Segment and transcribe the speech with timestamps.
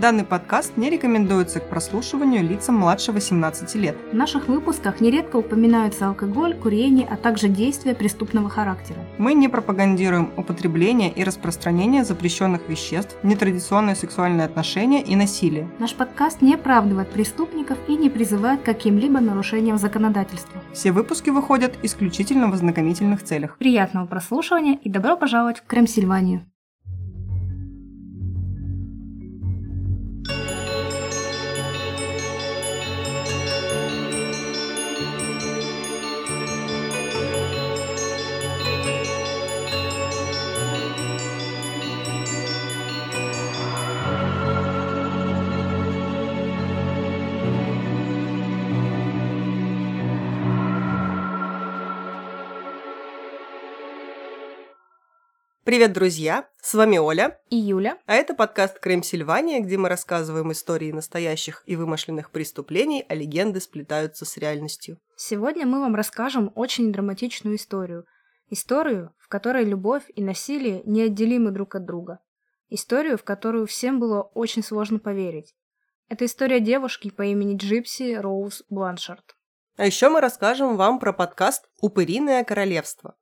[0.00, 3.98] Данный подкаст не рекомендуется к прослушиванию лицам младше 18 лет.
[4.12, 8.98] В наших выпусках нередко упоминаются алкоголь, курение, а также действия преступного характера.
[9.18, 15.68] Мы не пропагандируем употребление и распространение запрещенных веществ, нетрадиционные сексуальные отношения и насилие.
[15.78, 20.62] Наш подкаст не оправдывает преступников и не призывает к каким-либо нарушениям законодательства.
[20.72, 23.58] Все выпуски выходят исключительно в ознакомительных целях.
[23.58, 26.49] Приятного прослушивания и добро пожаловать в Крымсильванию.
[55.70, 56.48] Привет, друзья!
[56.60, 57.38] С вами Оля.
[57.48, 57.96] И Юля.
[58.06, 63.60] А это подкаст «Крым Сильвания», где мы рассказываем истории настоящих и вымышленных преступлений, а легенды
[63.60, 64.98] сплетаются с реальностью.
[65.14, 68.04] Сегодня мы вам расскажем очень драматичную историю.
[68.48, 72.18] Историю, в которой любовь и насилие неотделимы друг от друга.
[72.68, 75.54] Историю, в которую всем было очень сложно поверить.
[76.08, 79.36] Это история девушки по имени Джипси Роуз Бланшард.
[79.76, 83.14] А еще мы расскажем вам про подкаст «Упыриное королевство».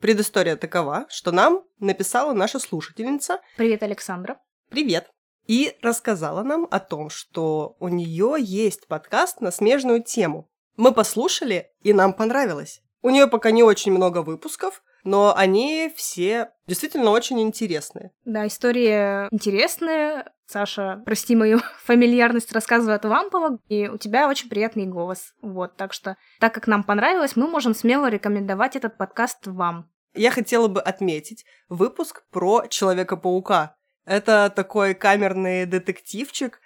[0.00, 3.40] Предыстория такова, что нам написала наша слушательница.
[3.56, 4.38] Привет, Александра.
[4.68, 5.10] Привет.
[5.46, 10.50] И рассказала нам о том, что у нее есть подкаст на смежную тему.
[10.76, 12.82] Мы послушали, и нам понравилось.
[13.00, 18.10] У нее пока не очень много выпусков, но они все действительно очень интересные.
[18.24, 20.30] Да, история интересная.
[20.46, 25.32] Саша, прости мою фамильярность, рассказывает лампово, и у тебя очень приятный голос.
[25.40, 29.90] Вот, так что, так как нам понравилось, мы можем смело рекомендовать этот подкаст вам.
[30.14, 33.76] Я хотела бы отметить выпуск про Человека-паука.
[34.04, 36.60] Это такой камерный детективчик,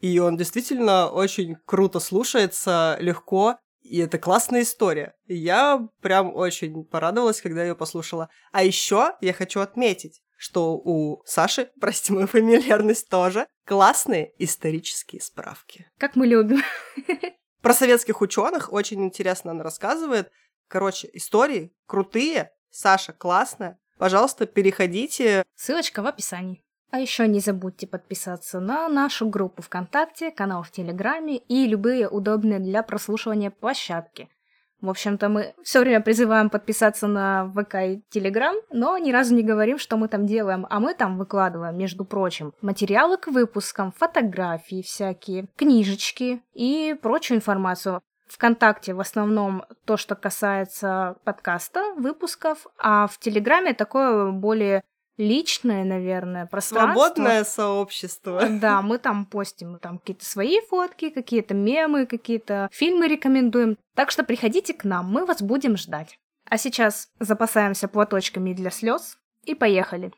[0.00, 5.14] и он действительно очень круто слушается, легко, и это классная история.
[5.26, 8.30] Я прям очень порадовалась, когда ее послушала.
[8.50, 15.86] А еще я хочу отметить, что у Саши, прости мою фамильярность тоже, классные исторические справки.
[15.98, 16.62] Как мы любим.
[17.62, 20.30] Про советских ученых очень интересно она рассказывает.
[20.66, 23.78] Короче, истории крутые, Саша классная.
[23.98, 25.44] Пожалуйста, переходите.
[25.54, 26.63] Ссылочка в описании.
[26.94, 32.60] А еще не забудьте подписаться на нашу группу ВКонтакте, канал в Телеграме и любые удобные
[32.60, 34.28] для прослушивания площадки.
[34.80, 39.42] В общем-то, мы все время призываем подписаться на ВК и Телеграм, но ни разу не
[39.42, 40.68] говорим, что мы там делаем.
[40.70, 48.02] А мы там выкладываем, между прочим, материалы к выпускам, фотографии всякие, книжечки и прочую информацию.
[48.28, 54.84] ВКонтакте в основном то, что касается подкаста, выпусков, а в Телеграме такое более
[55.16, 57.04] личное, наверное, пространство.
[57.04, 58.42] Свободное сообщество.
[58.64, 63.76] Да, мы там постим там какие-то свои фотки, какие-то мемы, какие-то фильмы рекомендуем.
[63.94, 66.18] Так что приходите к нам, мы вас будем ждать.
[66.48, 70.12] А сейчас запасаемся платочками для слез и поехали.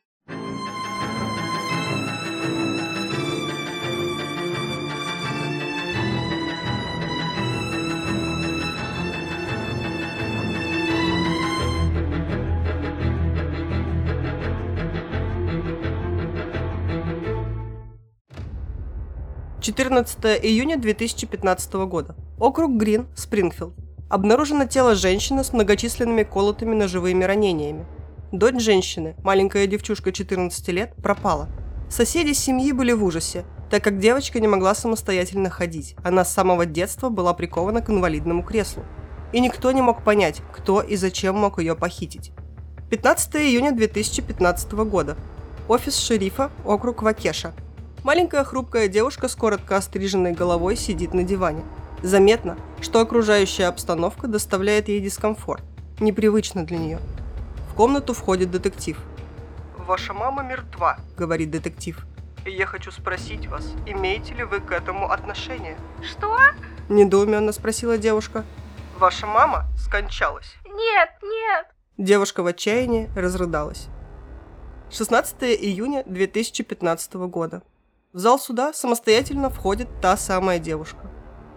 [19.66, 22.14] 14 июня 2015 года.
[22.38, 23.74] Округ Грин, Спрингфилд.
[24.08, 27.84] Обнаружено тело женщины с многочисленными колотыми ножевыми ранениями.
[28.30, 31.48] Дочь женщины, маленькая девчушка 14 лет, пропала.
[31.90, 35.96] Соседи семьи были в ужасе, так как девочка не могла самостоятельно ходить.
[36.04, 38.84] Она с самого детства была прикована к инвалидному креслу.
[39.32, 42.30] И никто не мог понять, кто и зачем мог ее похитить.
[42.90, 45.16] 15 июня 2015 года.
[45.66, 47.52] Офис шерифа, округ Вакеша,
[48.06, 51.64] Маленькая хрупкая девушка с коротко остриженной головой сидит на диване.
[52.04, 55.64] Заметно, что окружающая обстановка доставляет ей дискомфорт.
[55.98, 57.00] Непривычно для нее.
[57.68, 58.96] В комнату входит детектив.
[59.76, 62.06] «Ваша мама мертва»,— говорит детектив.
[62.44, 65.76] И я хочу спросить вас, имеете ли вы к этому отношение?
[66.00, 66.38] Что?
[66.88, 68.44] Недоуменно спросила девушка.
[69.00, 70.54] Ваша мама скончалась.
[70.64, 71.66] Нет, нет.
[71.98, 73.88] Девушка в отчаянии разрыдалась.
[74.92, 77.62] 16 июня 2015 года.
[78.16, 81.10] В зал суда самостоятельно входит та самая девушка.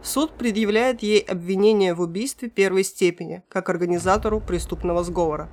[0.04, 5.50] Суд предъявляет ей обвинение в убийстве первой степени, как организатору преступного сговора.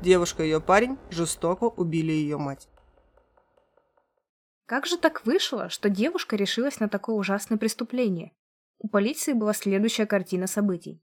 [0.00, 2.70] Девушка и ее парень жестоко убили ее мать.
[4.64, 8.32] Как же так вышло, что девушка решилась на такое ужасное преступление?
[8.78, 11.02] У полиции была следующая картина событий.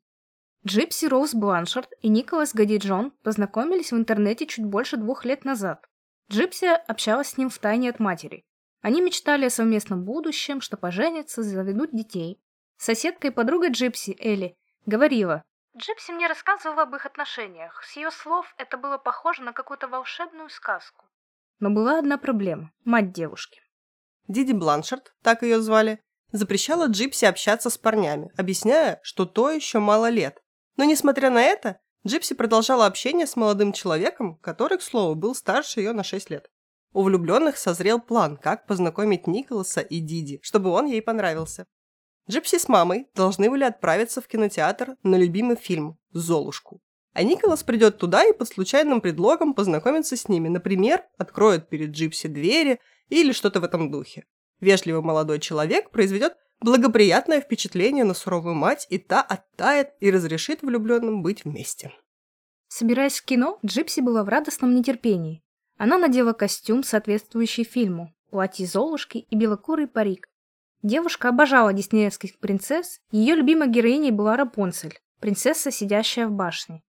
[0.66, 5.86] Джипси Роуз Бланшард и Николас Годеджон познакомились в интернете чуть больше двух лет назад.
[6.32, 8.44] Джипси общалась с ним в тайне от матери.
[8.84, 12.44] Они мечтали о совместном будущем, что поженятся, заведут детей.
[12.78, 15.44] Соседка и подруга Джипси, Элли, говорила,
[15.78, 17.82] Джипси мне рассказывала об их отношениях.
[17.82, 21.06] С ее слов это было похоже на какую-то волшебную сказку.
[21.60, 23.62] Но была одна проблема– мать девушки.
[24.28, 26.02] Диди Бланшард, так ее звали,
[26.34, 30.44] запрещала Джипси общаться с парнями, объясняя, что той еще мало лет.
[30.76, 35.80] Но несмотря на это, Джипси продолжала общение с молодым человеком, который, к слову, был старше
[35.80, 36.50] ее на 6 лет.
[36.94, 41.66] У влюбленных созрел план, как познакомить Николаса и Диди, чтобы он ей понравился.
[42.30, 46.82] Джипси с мамой должны были отправиться в кинотеатр на любимый фильм «Золушку».
[47.14, 50.48] А Николас придет туда и под случайным предлогом познакомится с ними.
[50.50, 52.80] Например, откроет перед Джипси двери
[53.10, 54.26] или что-то в этом духе.
[54.60, 61.22] Вежливый молодой человек произведет благоприятное впечатление на суровую мать, и та оттает и разрешит влюбленным
[61.22, 61.92] быть вместе.
[62.68, 65.44] Собираясь в кино, Джипси была в радостном нетерпении.
[65.78, 70.30] Она надела костюм, соответствующий фильму, платье Золушки и белокурый парик.
[70.82, 76.84] Девушка обожала диснеевских принцесс, ее любимой героиней была Рапунцель, принцесса, сидящая в башне.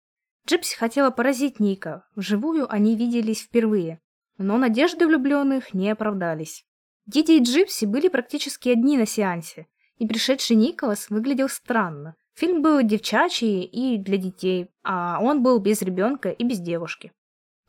[0.48, 4.00] Джипси хотела поразить Ника, вживую они виделись впервые,
[4.38, 6.66] но надежды влюбленных не оправдались.
[7.06, 9.68] Диди и Джипси были практически одни на сеансе,
[9.98, 12.16] и пришедший Николас выглядел странно.
[12.34, 17.12] Фильм был девчачий и для детей, а он был без ребенка и без девушки.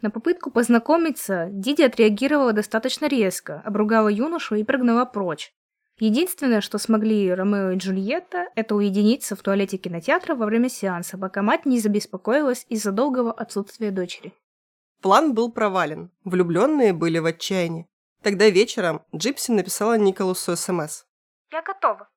[0.03, 5.55] На попытку познакомиться Диди отреагировала достаточно резко, обругала юношу и прогнала прочь.
[5.99, 11.43] Единственное, что смогли Ромео и Джульетта, это уединиться в туалете кинотеатра во время сеанса, пока
[11.43, 14.33] мать не забеспокоилась из-за долгого отсутствия дочери.
[15.01, 16.11] План был провален.
[16.25, 17.87] Влюбленные были в отчаянии.
[18.23, 21.05] Тогда вечером Джипси написала Николасу СМС.
[21.53, 22.09] «Я готова.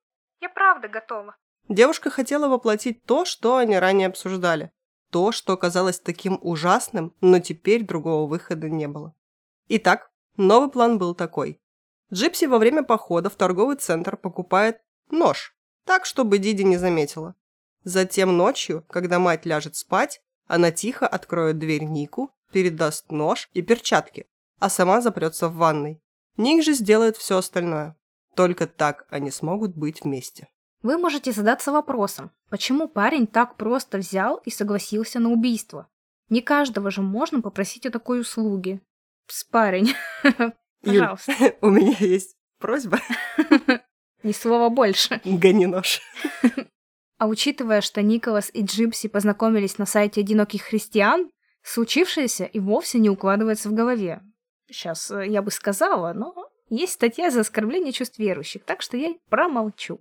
[0.42, 1.36] Я правда готова».
[1.70, 4.72] Девушка хотела воплотить то, что они ранее обсуждали.
[5.16, 9.16] То, что казалось таким ужасным, но теперь другого выхода не было.
[9.70, 11.62] Итак, новый план был такой.
[12.12, 17.34] Джипси во время похода в торговый центр покупает нож, так, чтобы Диди не заметила.
[17.86, 24.28] Затем ночью, когда мать ляжет спать, она тихо откроет дверь Нику, передаст нож и перчатки,
[24.60, 26.04] а сама запрется в ванной.
[26.36, 27.96] Ник же сделает все остальное.
[28.36, 30.50] Только так они смогут быть вместе.
[30.86, 35.90] Вы можете задаться вопросом, почему парень так просто взял и согласился на убийство?
[36.30, 38.82] Не каждого же можно попросить о такой услуге.
[39.26, 39.96] Пс, парень.
[40.84, 41.32] Пожалуйста.
[41.40, 43.00] Юль, у меня есть просьба.
[44.22, 45.20] Ни слова больше.
[45.26, 46.02] Гони нож.
[47.18, 51.32] А учитывая, что Николас и Джипси познакомились на сайте «Одиноких христиан»,
[51.64, 54.22] случившееся и вовсе не укладывается в голове.
[54.68, 56.36] Сейчас э, я бы сказала, но
[56.70, 60.00] есть статья за оскорбление чувств верующих, так что я промолчу.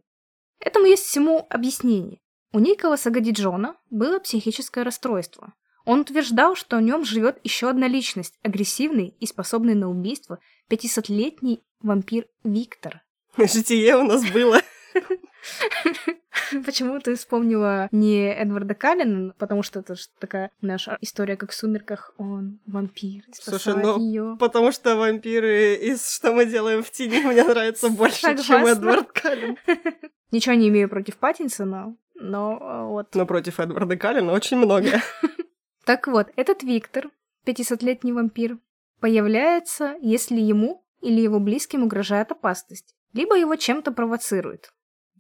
[0.64, 2.20] Этому есть всему объяснение.
[2.52, 5.52] У Николаса Гадиджона было психическое расстройство.
[5.84, 10.38] Он утверждал, что в нем живет еще одна личность, агрессивный и способный на убийство
[10.70, 13.02] 500-летний вампир Виктор.
[13.36, 14.60] Житие у нас было.
[16.64, 21.54] Почему ты вспомнила не Эдварда Каллина, потому что это же такая наша история, как в
[21.54, 24.36] «Сумерках», он вампир, Слушай, ну, ее.
[24.38, 28.44] потому что вампиры из «Что мы делаем в тени» мне нравятся больше, Согласна.
[28.44, 29.58] чем Эдвард Каллин.
[30.34, 33.14] Ничего не имею против Паттинсона, но а, вот...
[33.14, 35.00] Но против Эдварда Каллина очень многое.
[35.84, 37.10] Так вот, этот Виктор,
[37.46, 38.58] 500-летний вампир,
[38.98, 44.72] появляется, если ему или его близким угрожает опасность, либо его чем-то провоцирует.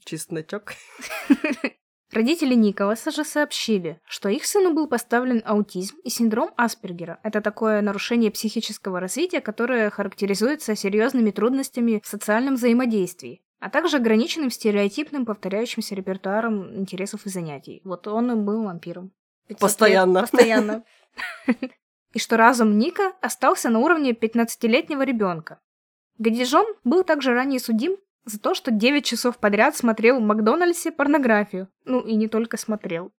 [0.04, 0.72] Чесночок.
[2.12, 7.20] Родители Николаса же сообщили, что их сыну был поставлен аутизм и синдром Аспергера.
[7.22, 14.50] Это такое нарушение психического развития, которое характеризуется серьезными трудностями в социальном взаимодействии, а также ограниченным
[14.50, 17.80] стереотипным повторяющимся репертуаром интересов и занятий.
[17.84, 19.10] Вот он и был вампиром.
[19.58, 20.18] Постоянно.
[20.18, 20.84] Лет, постоянно.
[22.12, 25.60] И что разум Ника остался на уровне 15-летнего ребенка.
[26.18, 31.68] Гадижон был также ранее судим за то, что 9 часов подряд смотрел в Макдональдсе порнографию.
[31.86, 33.12] Ну и не только смотрел.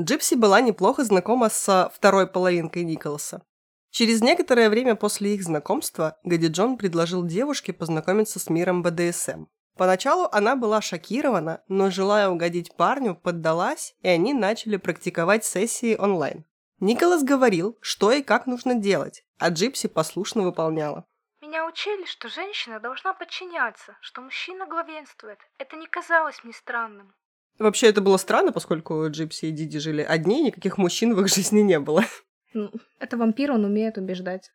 [0.00, 3.42] Джипси была неплохо знакома со второй половинкой Николаса.
[3.90, 9.44] Через некоторое время после их знакомства Гади Джон предложил девушке познакомиться с миром БДСМ.
[9.76, 16.44] Поначалу она была шокирована, но, желая угодить парню, поддалась, и они начали практиковать сессии онлайн.
[16.78, 21.06] Николас говорил, что и как нужно делать, а Джипси послушно выполняла.
[21.40, 25.38] Меня учили, что женщина должна подчиняться, что мужчина главенствует.
[25.58, 27.14] Это не казалось мне странным.
[27.58, 31.28] Вообще это было странно, поскольку Джипси и Диди жили одни, и никаких мужчин в их
[31.28, 32.04] жизни не было.
[32.52, 34.52] Ну, это вампир, он умеет убеждать.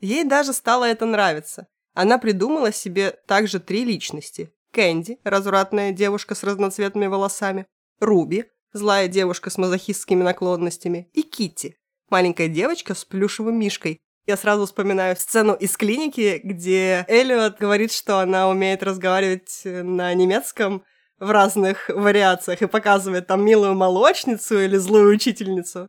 [0.00, 1.68] Ей даже стало это нравиться.
[1.94, 4.52] Она придумала себе также три личности.
[4.72, 7.66] Кэнди, развратная девушка с разноцветными волосами,
[8.00, 11.76] Руби, злая девушка с мазохистскими наклонностями, и Китти,
[12.10, 18.18] маленькая девочка с плюшевым мишкой, Я сразу вспоминаю сцену из клиники, где Эллиот говорит, что
[18.18, 20.84] она умеет разговаривать на немецком
[21.18, 25.88] в разных вариациях и показывает там милую молочницу или злую учительницу.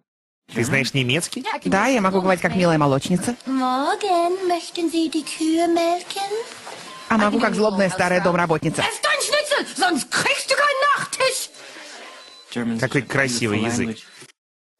[0.53, 1.45] Ты знаешь немецкий?
[1.65, 3.35] Да, я могу говорить как милая молочница.
[3.45, 6.31] Morgen möchten Sie die Kühe melken?
[7.09, 8.81] А могу как злобная старая домработница.
[8.81, 11.49] Ess dein Schnitzel, sonst kriegst du keinen Nachtisch!
[12.79, 13.97] Какой красивый язык.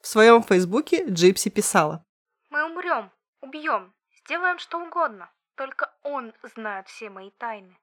[0.02, 2.04] В своем фейсбуке Джипси писала.
[2.50, 3.12] Мы умрем,
[3.42, 3.94] убьем,
[4.26, 5.30] сделаем что угодно.
[5.56, 7.78] Только он знает все мои тайны.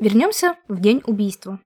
[0.00, 1.60] Вернемся в день убийства.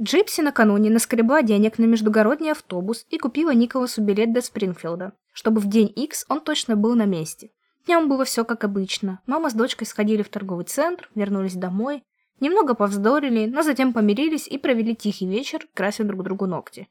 [0.00, 5.66] Джипси накануне наскребла денег на междугородний автобус и купила Николасу билет до Спрингфилда, чтобы в
[5.66, 7.50] день X он точно был на месте.
[7.84, 9.20] Днем было все как обычно.
[9.26, 12.04] Мама с дочкой сходили в торговый центр, вернулись домой,
[12.38, 16.88] немного повздорили, но затем помирились и провели тихий вечер, крася друг другу ногти.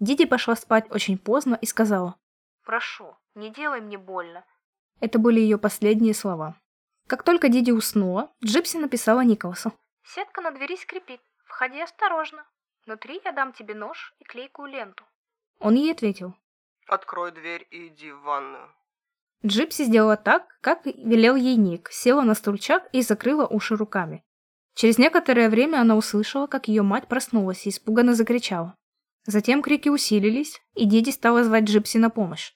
[0.00, 2.16] Диди пошла спать очень поздно и сказала
[2.64, 4.44] «Прошу, не делай мне больно».
[5.00, 6.58] Это были ее последние слова.
[7.06, 9.72] Как только Диди уснула, Джипси написала Николасу.
[10.02, 11.20] «Сетка на двери скрипит.
[11.56, 12.44] Входи осторожно.
[12.84, 15.04] Внутри я дам тебе нож и клейкую ленту».
[15.58, 16.34] Он ей ответил.
[16.86, 18.70] Открой дверь и иди в ванную.
[19.42, 24.22] Джипси сделала так, как велел ей Ник, села на стульчак и закрыла уши руками.
[24.74, 28.74] Через некоторое время она услышала, как ее мать проснулась и испуганно закричала.
[29.24, 32.52] Затем крики усилились, и Диди стала звать Джипси на помощь.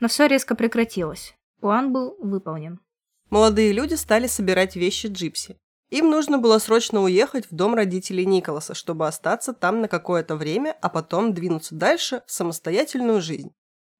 [0.00, 1.36] Но все резко прекратилось.
[1.60, 2.80] План был выполнен.
[3.30, 5.56] Молодые люди стали собирать вещи Джипси.
[5.90, 10.76] Им нужно было срочно уехать в дом родителей Николаса, чтобы остаться там на какое-то время,
[10.80, 13.52] а потом двинуться дальше в самостоятельную жизнь.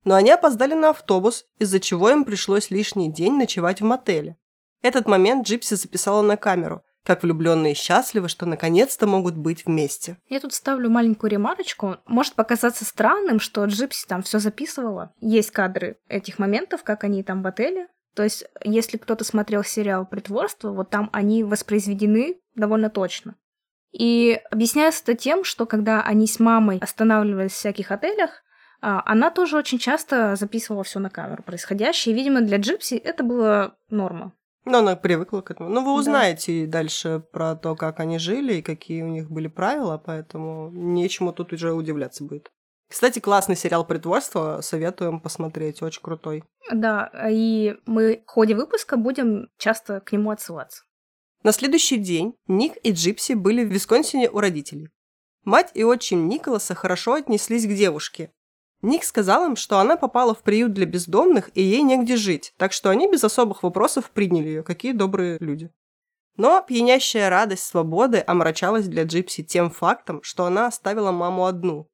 [0.04, 4.36] Но они опоздали на автобус, из-за чего им пришлось лишний день ночевать в мотеле.
[4.82, 10.16] Этот момент Джипси записала на камеру, как влюбленные счастливы, что наконец-то могут быть вместе.
[10.28, 11.96] Я тут ставлю маленькую ремарочку.
[12.06, 15.12] Может показаться странным, что Джипси там все записывала.
[15.20, 17.88] Есть кадры этих моментов, как они там в отеле.
[18.14, 23.36] То есть, если кто-то смотрел сериал «Притворство», вот там они воспроизведены довольно точно.
[23.92, 28.42] И объясняется это тем, что когда они с мамой останавливались в всяких отелях,
[28.82, 32.14] а, она тоже очень часто записывала все на камеру происходящее.
[32.14, 34.32] И, видимо, для Джипси это было норма.
[34.64, 35.68] Но она привыкла к этому.
[35.70, 36.00] Ну, вы Да.
[36.00, 41.32] узнаете дальше про то, как они жили и какие у них были правила, поэтому нечему
[41.32, 42.50] тут уже удивляться будет.
[42.90, 46.42] Кстати, классный сериал «Притворство», советуем посмотреть, очень крутой.
[46.72, 50.82] Да, и мы в ходе выпуска будем часто к нему отсылаться.
[51.44, 54.88] На следующий день Ник и Джипси были в Висконсине у родителей.
[55.44, 58.32] Мать и отчим Николаса хорошо отнеслись к девушке.
[58.82, 62.72] Ник сказал им, что она попала в приют для бездомных и ей негде жить, так
[62.72, 65.70] что они без особых вопросов приняли ее, какие добрые люди.
[66.36, 71.86] Но пьянящая радость свободы омрачалась для Джипси тем фактом, что она оставила маму одну.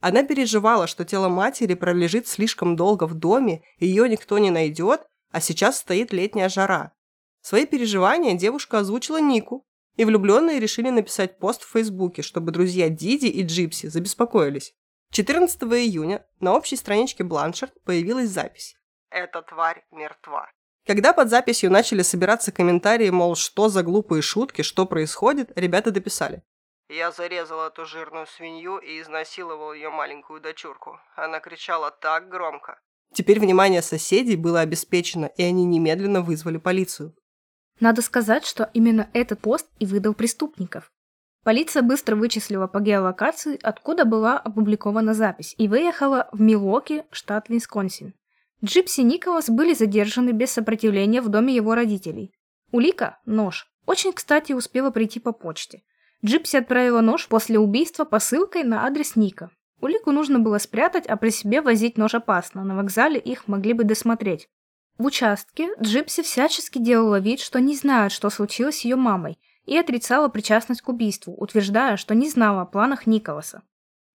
[0.00, 5.40] Она переживала, что тело матери пролежит слишком долго в доме, ее никто не найдет, а
[5.40, 6.92] сейчас стоит летняя жара.
[7.40, 9.64] Свои переживания девушка озвучила Нику,
[9.96, 14.74] и влюбленные решили написать пост в Фейсбуке, чтобы друзья Диди и Джипси забеспокоились.
[15.10, 18.76] 14 июня на общей страничке Бланшард появилась запись.
[19.10, 20.48] «Эта тварь мертва».
[20.86, 26.42] Когда под записью начали собираться комментарии, мол, что за глупые шутки, что происходит, ребята дописали.
[26.88, 30.98] Я зарезал эту жирную свинью и изнасиловал ее маленькую дочурку.
[31.16, 32.80] Она кричала так громко.
[33.12, 37.14] Теперь внимание соседей было обеспечено, и они немедленно вызвали полицию.
[37.78, 40.90] Надо сказать, что именно этот пост и выдал преступников.
[41.44, 48.14] Полиция быстро вычислила по геолокации, откуда была опубликована запись, и выехала в Милуоки, штат Висконсин.
[48.64, 52.32] Джипси и Николас были задержаны без сопротивления в доме его родителей.
[52.72, 53.68] Улика– нож.
[53.86, 55.82] Очень, кстати, успела прийти по почте.
[56.24, 59.50] Джипси отправила нож после убийства посылкой на адрес Ника.
[59.80, 62.64] Улику нужно было спрятать, а при себе возить нож опасно.
[62.64, 64.48] На вокзале их могли бы досмотреть.
[64.98, 69.76] В участке Джипси всячески делала вид, что не знает, что случилось с ее мамой, и
[69.76, 73.62] отрицала причастность к убийству, утверждая, что не знала о планах Николаса.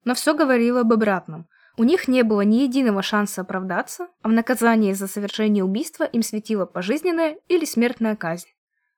[0.04, 1.48] Но все говорило об обратном.
[1.78, 6.22] У них не было ни единого шанса оправдаться, а в наказании за совершение убийства им
[6.22, 8.50] светила пожизненная или смертная казнь.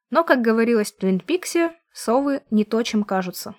[0.10, 1.20] Но, как говорилось в Твин
[1.96, 3.56] совы не то, чем кажутся.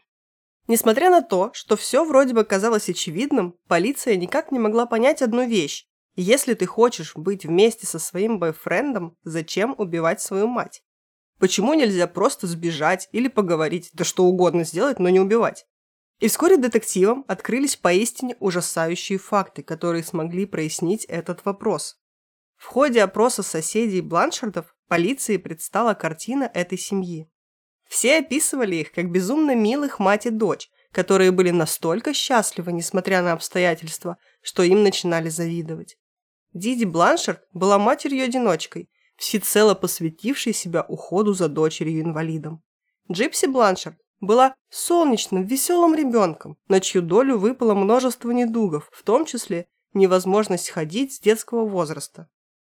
[0.69, 5.47] Несмотря на то, что все вроде бы казалось очевидным, полиция никак не могла понять одну
[5.47, 5.87] вещь.
[6.16, 10.83] Если ты хочешь быть вместе со своим бойфрендом, зачем убивать свою мать?
[11.38, 15.66] Почему нельзя просто сбежать или поговорить, да что угодно сделать, но не убивать?
[16.19, 21.99] И вскоре детективам открылись поистине ужасающие факты, которые смогли прояснить этот вопрос.
[22.57, 27.31] В ходе опроса соседей Бланшардов полиции предстала картина этой семьи.
[27.88, 33.33] Все описывали их как безумно милых мать и дочь, которые были настолько счастливы, несмотря на
[33.33, 35.99] обстоятельства, что им начинали завидовать.
[36.52, 42.62] Диди Бланшард была матерью-одиночкой, всецело посвятивший себя уходу за дочерью-инвалидом.
[43.11, 49.69] Джипси Бланшард была солнечным, веселым ребенком, на чью долю выпало множество недугов, в том числе
[49.93, 52.28] невозможность ходить с детского возраста.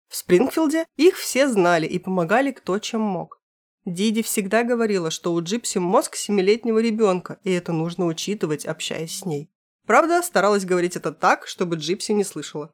[0.07, 3.41] В Спрингфилде их все знали и помогали кто чем мог.
[3.85, 9.25] Диди всегда говорила, что у Джипси мозг семилетнего ребенка, и это нужно учитывать, общаясь с
[9.25, 9.51] ней.
[9.85, 12.71] Правда, старалась говорить это так, чтобы Джипси не слышала.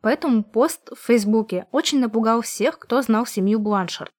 [0.00, 4.10] Поэтому пост в Фейсбуке очень напугал всех, кто знал семью Бланшард.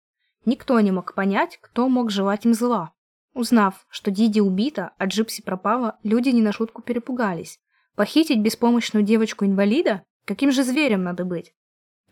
[0.44, 2.92] Никто не мог понять, кто мог желать им зла.
[3.34, 7.58] Узнав, что Диди убита, а Джипси пропала, люди не на шутку перепугались.
[7.96, 10.04] Похитить беспомощную девочку-инвалида?
[10.24, 11.52] Каким же зверем надо быть?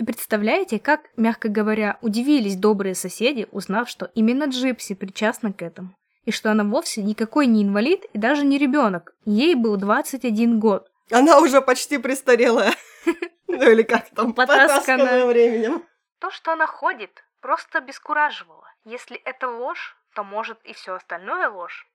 [0.00, 5.94] И представляете, как, мягко говоря, удивились добрые соседи, узнав, что именно Джипси причастна к этому.
[6.24, 9.12] И что она вовсе никакой не инвалид и даже не ребенок.
[9.26, 10.90] Ей был 21 год.
[11.10, 12.72] Она уже почти престарелая.
[13.46, 15.26] Ну или как там, Потасканная.
[15.26, 15.84] временем.
[16.20, 17.10] То, что она ходит,
[17.42, 18.64] просто обескураживало.
[18.84, 21.86] Если это ложь, то может и все остальное ложь.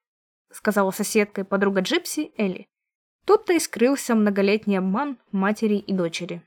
[0.51, 2.67] Сказала соседка и подруга Джипси Элли.
[3.25, 6.43] Тут-то и вскрылся многолетний обман матери и дочери.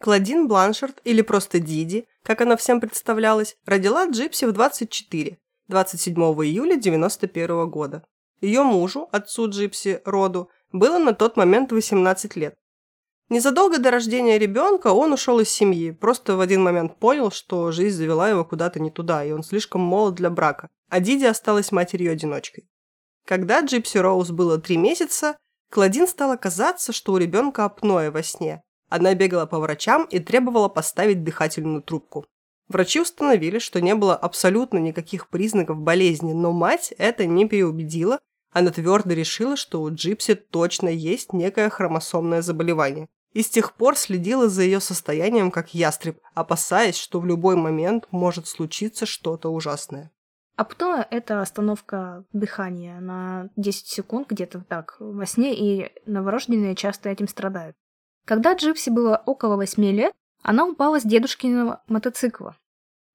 [0.00, 5.38] Клодин Бланшард, или просто Диди, как она всем представлялась, родила Джипси в 24,
[5.68, 8.04] 27 июля 91 года.
[8.40, 12.54] Ее мужу, отцу Джипси, Роду, было на тот момент 18 лет.
[13.28, 17.96] Незадолго до рождения ребенка он ушел из семьи, просто в один момент понял, что жизнь
[17.96, 22.68] завела его куда-то не туда, и он слишком молод для брака, а Диди осталась матерью-одиночкой.
[23.26, 25.36] Когда Джипси Роуз было три месяца,
[25.70, 28.62] Клодин стало казаться, что у ребенка апноэ во сне.
[28.88, 32.26] Она бегала по врачам и требовала поставить дыхательную трубку.
[32.68, 38.18] Врачи установили, что не было абсолютно никаких признаков болезни, но мать это не переубедила,
[38.50, 43.08] она твердо решила, что у Джипси точно есть некое хромосомное заболевание.
[43.32, 48.06] И с тех пор следила за ее состоянием как ястреб, опасаясь, что в любой момент
[48.10, 50.10] может случиться что-то ужасное.
[50.56, 57.28] Апноэ– это остановка дыхания на 10 секунд где-то так во сне, и новорожденные часто этим
[57.28, 57.76] страдают.
[58.28, 60.12] Когда Джипси было около 8 лет,
[60.42, 62.56] она упала с дедушкиного мотоцикла.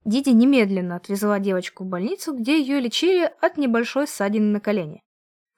[0.06, 5.04] Диди немедленно отвезла девочку в больницу, где ее лечили от небольшой ссадины на колене.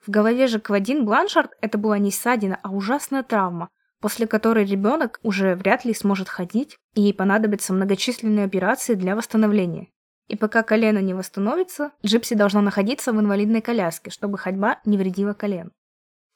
[0.06, 3.70] В голове же Квадин Бланшард это была не ссадина, а ужасная травма,
[4.02, 9.88] после которой ребенок уже вряд ли сможет ходить, и ей понадобятся многочисленные операции для восстановления.
[10.28, 15.32] И пока колено не восстановится, Джипси должна находиться в инвалидной коляске, чтобы ходьба не вредила
[15.32, 15.72] колену.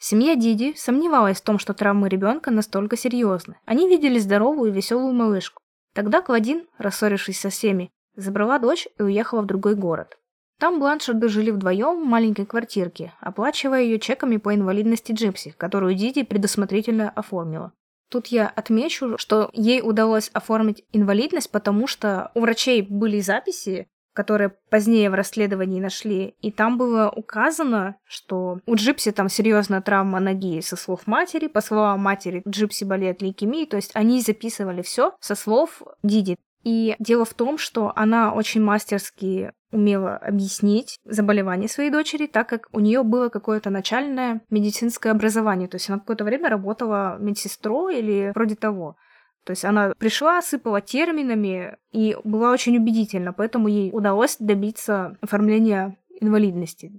[0.02, 3.58] Семья Диди сомневалась в том, что травмы ребенка настолько серьезны.
[3.66, 5.62] Они видели здоровую и веселую малышку.
[5.94, 10.18] Тогда Кладин, рассорившись со всеми, забрала дочь и уехала в другой город.
[10.58, 16.24] Там Бланшарды жили вдвоем в маленькой квартирке, оплачивая ее чеками по инвалидности Джипси, которую Диди
[16.24, 17.74] предусмотрительно оформила.
[18.10, 23.88] Тут я отмечу, что ей удалось оформить инвалидность, потому что у врачей были записи,
[24.20, 30.20] которые позднее в расследовании нашли, и там было указано, что у Джипси там серьезная травма
[30.20, 35.14] ноги со слов матери, по словам матери Джипси болеет лейкемией, то есть они записывали все
[35.22, 36.36] со слов Диди.
[36.66, 42.68] И дело в том, что она очень мастерски умела объяснить заболевание своей дочери, так как
[42.74, 45.70] у нее было какое-то начальное медицинское образование.
[45.70, 48.98] То есть она какое-то время работала медсестрой или вроде того.
[49.46, 55.98] То есть она пришла, сыпала терминами и была очень убедительна, поэтому ей удалось добиться оформления
[56.22, 56.92] инвалидности.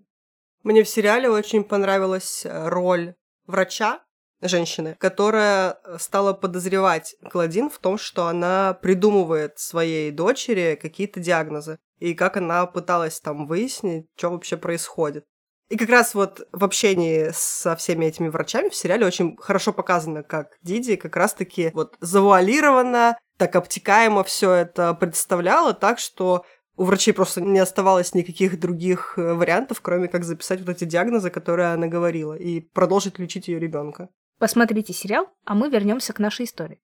[0.63, 3.15] Мне в сериале очень понравилась э, роль
[3.47, 4.01] врача,
[4.43, 11.79] женщины, которая стала подозревать Клодин в том, что она придумывает своей дочери какие-то диагнозы.
[11.99, 15.27] И как она пыталась там выяснить, что вообще происходит.
[15.71, 20.25] И как раз вот в общении со всеми этими врачами в сериале очень хорошо показано,
[20.25, 26.45] как Диди как раз-таки вот завуалировано, так обтекаемо все это представляла, так что
[26.77, 31.31] у врачей просто не оставалось никаких других э, вариантов, кроме как записать вот эти диагнозы,
[31.31, 34.09] которые она говорила, и продолжить лечить ее ребенка.
[34.41, 36.81] Посмотрите сериал, а мы вернемся к нашей истории.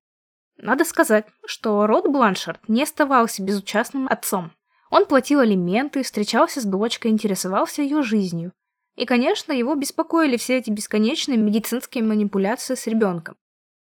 [0.58, 4.52] Надо сказать, что Род Бланшард не оставался безучастным отцом.
[4.90, 8.52] Он платил алименты, встречался с дочкой, интересовался ее жизнью.
[8.96, 13.36] И, конечно, его беспокоили все эти бесконечные медицинские манипуляции с ребенком.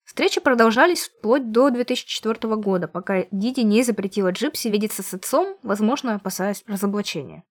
[0.05, 6.15] Встречи продолжались вплоть до 2004 года, пока Диди не запретила Джипси видеться с отцом, возможно,
[6.15, 7.43] опасаясь разоблачения.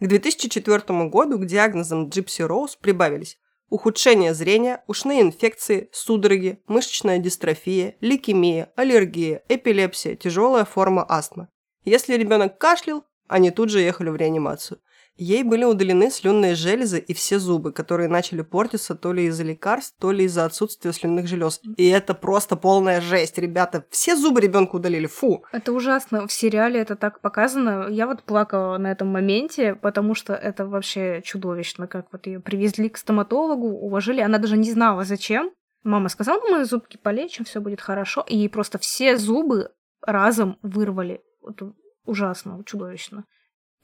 [0.00, 7.96] К 2004 году к диагнозам Джипси Роуз прибавились ухудшение зрения, ушные инфекции, судороги, мышечная дистрофия,
[8.00, 11.48] лейкемия, аллергия, эпилепсия, тяжелая форма астмы.
[11.84, 14.80] Если ребенок кашлял, они тут же ехали в реанимацию.
[15.18, 19.96] Ей были удалены слюнные железы и все зубы, которые начали портиться то ли из-за лекарств,
[19.98, 21.60] то ли из-за отсутствия слюнных желез.
[21.76, 23.84] И это просто полная жесть, ребята.
[23.90, 25.44] Все зубы ребенку удалили, фу.
[25.50, 26.28] Это ужасно.
[26.28, 27.88] В сериале это так показано.
[27.90, 32.88] Я вот плакала на этом моменте, потому что это вообще чудовищно, как вот ее привезли
[32.88, 34.20] к стоматологу, уложили.
[34.20, 35.50] Она даже не знала, зачем.
[35.82, 38.24] Мама сказала, мы зубки полечим, все будет хорошо.
[38.28, 41.22] И ей просто все зубы разом вырвали.
[41.44, 41.72] Это
[42.04, 43.24] ужасно, чудовищно.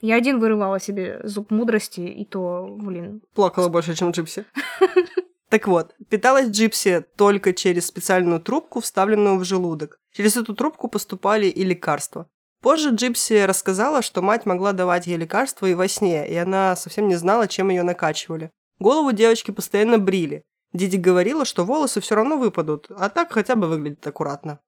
[0.01, 3.21] Я один вырывала себе зуб мудрости, и то, блин.
[3.33, 4.45] Плакала больше, чем Джипси.
[5.47, 9.99] Так вот, питалась Джипси только через специальную трубку, вставленную в желудок.
[10.11, 12.27] Через эту трубку поступали и лекарства.
[12.61, 17.07] Позже Джипси рассказала, что мать могла давать ей лекарства и во сне, и она совсем
[17.07, 18.51] не знала, чем ее накачивали.
[18.79, 20.43] Голову девочки постоянно брили.
[20.73, 24.59] Диди говорила, что волосы все равно выпадут, а так хотя бы выглядит аккуратно.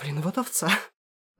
[0.00, 0.70] Блин, вот овца.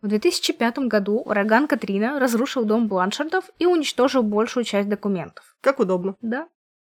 [0.05, 5.57] В 2005 году ураган Катрина разрушил дом Бланшардов и уничтожил большую часть документов.
[5.63, 6.15] Как удобно.
[6.21, 6.47] Да.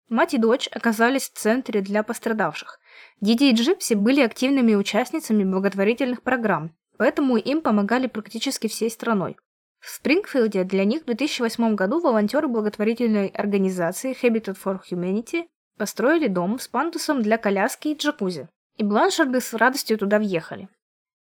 [0.08, 2.80] Мать и дочь оказались в центре для пострадавших.
[3.20, 9.36] Диди и Джипси были активными участницами благотворительных программ, поэтому им помогали практически всей страной.
[9.78, 15.44] В Спрингфилде для них в 2008 году волонтеры благотворительной организации Habitat for Humanity
[15.78, 18.48] построили дом с пандусом для коляски и джакузи.
[18.78, 20.68] И Бланшарды с радостью туда въехали.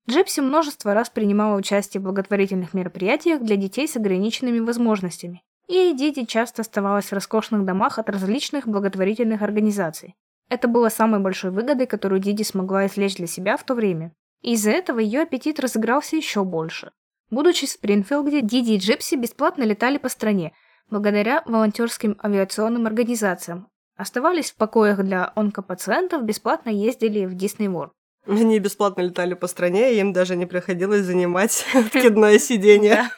[0.10, 5.44] Джипси множество раз принимала участие в благотворительных мероприятиях для детей с ограниченными возможностями.
[5.68, 10.16] И Диди часто оставалась в роскошных домах от различных благотворительных организаций.
[10.50, 14.14] Это было самой большой выгодой, которую Диди смогла извлечь для себя в то время.
[14.42, 16.92] И из-за этого ее аппетит разыгрался еще больше.
[17.30, 20.52] Будучи в Спрингфилде, Диди и Джипси бесплатно летали по стране,
[20.90, 23.70] благодаря волонтерским авиационным организациям.
[23.96, 27.92] Оставались в покоях для онкопациентов, бесплатно ездили в Дисней World.
[28.26, 33.10] Они бесплатно летали по стране, и им даже не приходилось занимать откидное сиденье.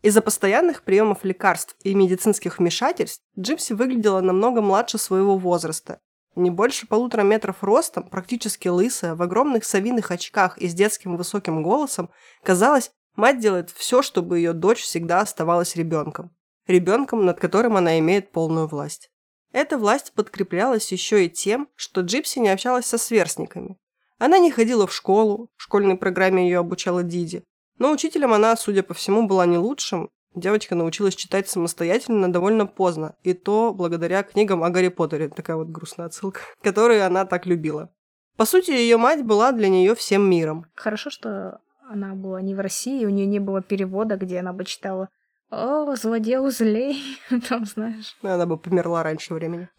[0.00, 6.00] Из-за постоянных приемов лекарств и медицинских вмешательств Джипси выглядела намного младше своего возраста.
[6.36, 11.64] Не больше полутора метров ростом, практически лысая, в огромных совиных очках и с детским высоким
[11.64, 12.10] голосом,
[12.44, 16.30] казалось, мать делает все, чтобы ее дочь всегда оставалась ребенком.
[16.68, 19.10] Ребенком, над которым она имеет полную власть.
[19.52, 23.76] Эта власть подкреплялась еще и тем, что Джипси не общалась со сверстниками.
[24.18, 27.44] Она не ходила в школу, в школьной программе ее обучала Диди.
[27.78, 30.10] Но учителем она, судя по всему, была не лучшим.
[30.34, 35.68] Девочка научилась читать самостоятельно довольно поздно, и то благодаря книгам о Гарри Поттере, такая вот
[35.68, 37.90] грустная отсылка, которые она так любила.
[38.36, 40.66] По сути, ее мать была для нее всем миром.
[40.74, 44.64] Хорошо, что она была не в России, у нее не было перевода, где она бы
[44.64, 45.08] читала
[45.50, 47.02] «О, злодей злей»,
[47.48, 48.16] там, знаешь.
[48.22, 49.68] Она бы померла раньше времени.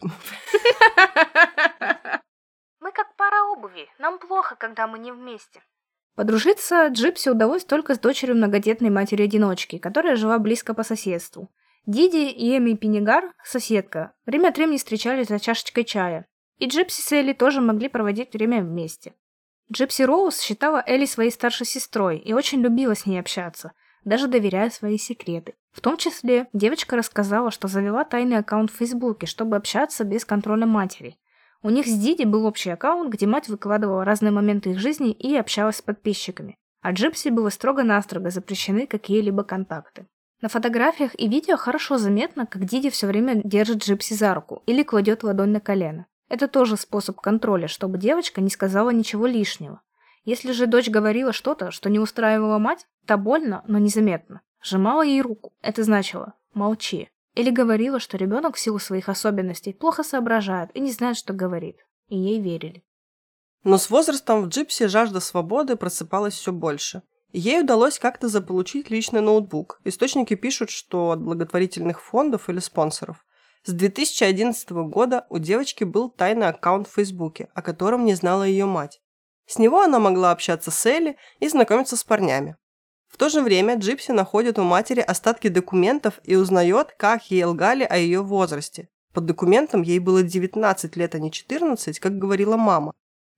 [3.00, 3.88] Как пара обуви.
[3.98, 5.62] Нам плохо, когда мы не вместе.
[6.16, 11.50] Подружиться Джипси удалось только с дочерью многодетной матери-одиночки, которая жила близко по соседству.
[11.86, 16.26] Диди и Эми Пенигар, соседка, время от времени встречались за чашечкой чая.
[16.58, 19.14] И Джипси с Элли тоже могли проводить время вместе.
[19.72, 23.72] Джипси Роуз считала Элли своей старшей сестрой и очень любила с ней общаться,
[24.04, 25.54] даже доверяла свои секреты.
[25.72, 30.66] В том числе девочка рассказала, что завела тайный аккаунт в Фейсбуке, чтобы общаться без контроля
[30.66, 31.16] матери.
[31.62, 35.36] У них с Диди был общий аккаунт, где мать выкладывала разные моменты их жизни и
[35.36, 36.56] общалась с подписчиками.
[36.80, 40.06] А Джипси было строго-настрого запрещены какие-либо контакты.
[40.40, 44.82] На фотографиях и видео хорошо заметно, как Диди все время держит Джипси за руку или
[44.82, 46.06] кладет ладонь на колено.
[46.30, 49.82] Это тоже способ контроля, чтобы девочка не сказала ничего лишнего.
[50.24, 54.40] Если же дочь говорила что-то, что не устраивала мать, то больно, но незаметно.
[54.62, 55.52] Сжимала ей руку.
[55.60, 57.10] Это значило «молчи».
[57.34, 61.76] Или говорила, что ребенок в силу своих особенностей плохо соображает и не знает, что говорит.
[62.08, 62.84] И ей верили.
[63.62, 67.02] Но с возрастом в Джипси жажда свободы просыпалась все больше.
[67.32, 69.80] Ей удалось как-то заполучить личный ноутбук.
[69.84, 73.24] Источники пишут, что от благотворительных фондов или спонсоров.
[73.62, 78.64] С 2011 года у девочки был тайный аккаунт в Фейсбуке, о котором не знала ее
[78.64, 79.00] мать.
[79.46, 82.56] С него она могла общаться с Элли и знакомиться с парнями.
[83.10, 87.84] В то же время Джипси находит у матери остатки документов и узнает, как ей лгали
[87.84, 88.88] о ее возрасте.
[89.12, 92.92] По документам ей было 19 лет, а не 14, как говорила мама.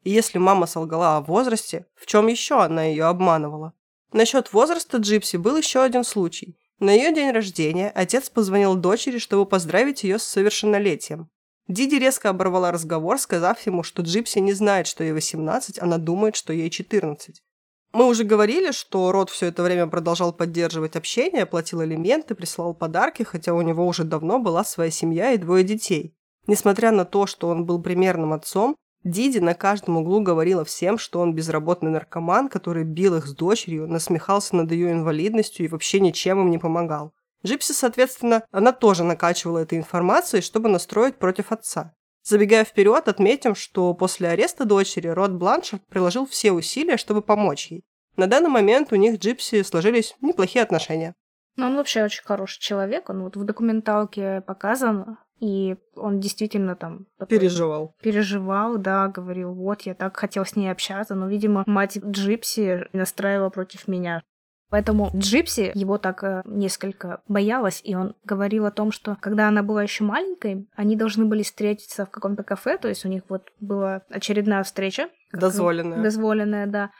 [0.05, 3.73] И если мама солгала о возрасте, в чем еще она ее обманывала?
[4.13, 6.59] Насчет возраста Джипси был еще один случай.
[6.79, 11.31] На ее день рождения отец позвонил дочери, чтобы поздравить ее с совершеннолетием.
[11.69, 16.37] Диди резко оборвала разговор, сказав ему, что Джипси не знает, что ей 18, она думает,
[16.37, 17.41] что ей 14.
[17.93, 23.23] Мы уже говорили, что Рот все это время продолжал поддерживать общение, платил алименты, присылал подарки,
[23.23, 26.15] хотя у него уже давно была своя семья и двое детей.
[26.47, 31.21] Несмотря на то, что он был примерным отцом, Диди на каждом углу говорила всем, что
[31.21, 36.41] он безработный наркоман, который бил их с дочерью, насмехался над ее инвалидностью и вообще ничем
[36.41, 37.13] им не помогал.
[37.45, 41.93] Джипси, соответственно, она тоже накачивала этой информацией, чтобы настроить против отца.
[42.23, 47.85] Забегая вперед, отметим, что после ареста дочери Род Бланшард приложил все усилия, чтобы помочь ей.
[48.17, 51.15] На данный момент у них с Джипси сложились неплохие отношения.
[51.57, 57.07] Но он вообще очень хороший человек, он вот в документалке показан, и он действительно там
[57.19, 57.97] такой Переживал.
[58.01, 63.51] переживал, да, говорил, вот, я так хотел с ней общаться, но, видимо, мать Джипси настраивала
[63.51, 64.23] против меня.
[64.73, 69.63] Поэтому Джипси его так э, несколько боялась, и он говорил о том, что когда она
[69.63, 73.53] была еще маленькой, они должны были встретиться в каком-то кафе, то есть у них вот
[73.61, 75.11] была очередная встреча.
[75.31, 76.03] Дозволенная.
[76.03, 76.91] Дозволенная, да.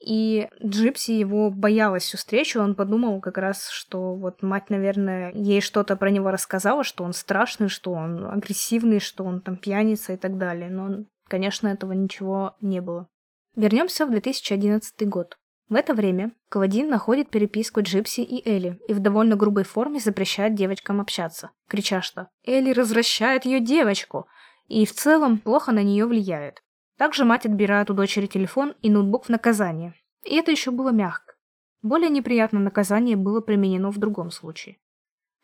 [0.00, 5.60] И Джипси его боялась всю встречу, он подумал как раз, что вот мать, наверное, ей
[5.60, 10.16] что-то про него рассказала, что он страшный, что он агрессивный, что он там пьяница и
[10.16, 10.70] так далее.
[10.70, 13.06] Но, конечно, этого ничего не было.
[13.54, 15.36] Вернемся в 2011 год.
[15.68, 20.54] В это время Клодин находит переписку Джипси и Элли и в довольно грубой форме запрещает
[20.54, 24.26] девочкам общаться, крича, что Элли развращает ее девочку
[24.66, 26.62] и в целом плохо на нее влияет.
[26.96, 29.94] Также мать отбирает у дочери телефон и ноутбук в наказание.
[30.24, 31.34] И это еще было мягко.
[31.82, 34.78] Более неприятное наказание было применено в другом случае.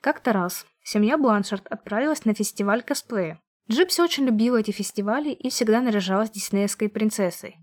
[0.01, 3.41] Как-то раз семья Бланшард отправилась на фестиваль косплея.
[3.71, 7.59] Джипси очень любила эти фестивали и всегда наряжалась диснеевской принцессой.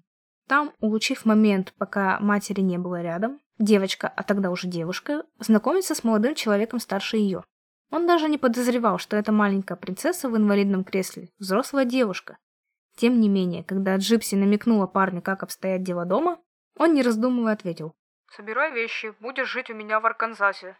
[0.47, 6.04] Там, улучив момент, пока матери не было рядом, девочка, а тогда уже девушка, знакомится с
[6.04, 7.43] молодым человеком старше ее.
[7.89, 12.38] Он даже не подозревал, что эта маленькая принцесса в инвалидном кресле– взрослая девушка.
[12.95, 16.39] Тем не менее, когда Джипси намекнула парню, как обстоят дела дома,
[16.77, 17.93] он, не раздумывая, ответил.
[18.36, 20.77] «Собирай вещи, будешь жить у меня в Арканзасе».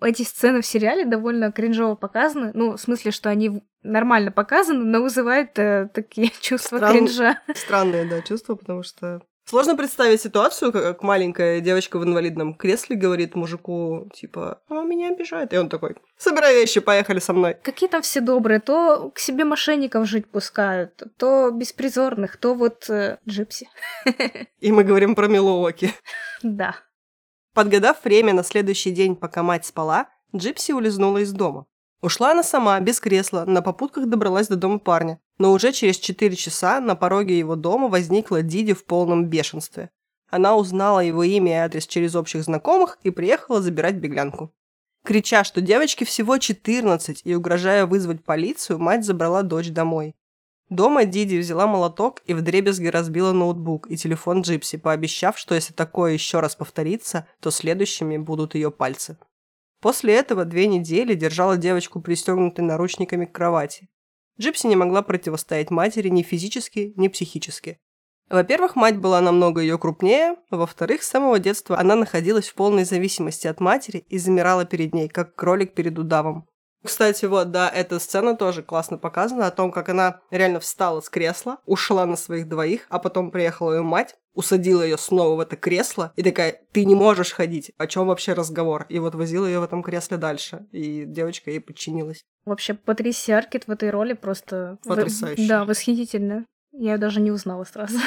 [0.00, 2.50] Эти сцены в сериале довольно кринжово показаны.
[2.54, 7.38] Ну, в смысле, что они нормально показаны, но вызывают э, такие чувства Стран- кринжа.
[7.54, 9.20] Странные, да, чувства, потому что...
[9.46, 15.52] Сложно представить ситуацию, как маленькая девочка в инвалидном кресле говорит мужику, типа, а, меня обижают.
[15.52, 17.58] И он такой, собирай вещи, поехали со мной.
[17.62, 23.18] Какие там все добрые, то к себе мошенников жить пускают, то беспризорных, то вот э,
[23.28, 23.68] джипси.
[24.60, 25.92] И мы говорим про Милуоки.
[26.42, 26.76] Да.
[27.54, 31.66] Подгадав время на следующий день, пока мать спала, Джипси улизнула из дома.
[32.02, 35.20] Ушла она сама, без кресла, на попутках добралась до дома парня.
[35.38, 39.90] Но уже через 4 часа на пороге его дома возникла Диди в полном бешенстве.
[40.28, 44.52] Она узнала его имя и адрес через общих знакомых и приехала забирать беглянку.
[45.04, 50.16] Крича, что девочке всего 14 и угрожая вызвать полицию, мать забрала дочь домой.
[50.70, 56.12] Дома Диди взяла молоток и вдребезги разбила ноутбук и телефон Джипси, пообещав, что если такое
[56.12, 59.18] еще раз повторится, то следующими будут ее пальцы.
[59.80, 63.88] После этого две недели держала девочку пристегнутой наручниками к кровати.
[64.40, 67.78] Джипси не могла противостоять матери ни физически, ни психически.
[68.30, 73.46] Во-первых, мать была намного ее крупнее, во-вторых, с самого детства она находилась в полной зависимости
[73.46, 76.48] от матери и замирала перед ней, как кролик перед удавом.
[76.84, 81.08] Кстати, вот, да, эта сцена тоже классно показана, о том, как она реально встала с
[81.08, 85.56] кресла, ушла на своих двоих, а потом приехала ее мать, усадила ее снова в это
[85.56, 88.84] кресло и такая, ты не можешь ходить, о чем вообще разговор?
[88.88, 92.24] И вот возила ее в этом кресле дальше, и девочка ей подчинилась.
[92.44, 94.78] Вообще, Патрисия Аркет в этой роли просто...
[94.84, 95.48] Потрясающе.
[95.48, 96.44] Да, восхитительно.
[96.72, 97.98] Я её даже не узнала сразу.